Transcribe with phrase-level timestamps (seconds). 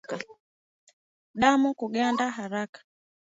[1.41, 2.79] Damu kuganda haraka